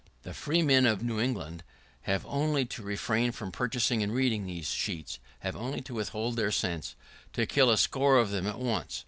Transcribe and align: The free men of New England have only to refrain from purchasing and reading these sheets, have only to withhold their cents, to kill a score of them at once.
The 0.23 0.33
free 0.33 0.63
men 0.63 0.87
of 0.87 1.03
New 1.03 1.19
England 1.19 1.63
have 2.09 2.25
only 2.25 2.65
to 2.65 2.81
refrain 2.81 3.31
from 3.31 3.51
purchasing 3.51 4.01
and 4.01 4.11
reading 4.11 4.47
these 4.47 4.65
sheets, 4.65 5.19
have 5.41 5.55
only 5.55 5.81
to 5.81 5.93
withhold 5.93 6.37
their 6.37 6.51
cents, 6.51 6.95
to 7.33 7.45
kill 7.45 7.69
a 7.69 7.77
score 7.77 8.17
of 8.17 8.31
them 8.31 8.47
at 8.47 8.57
once. 8.57 8.99